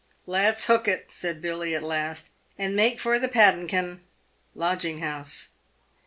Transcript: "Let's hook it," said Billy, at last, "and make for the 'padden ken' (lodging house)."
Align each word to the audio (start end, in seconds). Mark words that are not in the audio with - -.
"Let's 0.25 0.65
hook 0.65 0.87
it," 0.87 1.11
said 1.11 1.43
Billy, 1.43 1.75
at 1.75 1.83
last, 1.83 2.31
"and 2.57 2.75
make 2.75 2.99
for 2.99 3.19
the 3.19 3.27
'padden 3.27 3.67
ken' 3.67 4.01
(lodging 4.55 4.97
house)." 4.99 5.49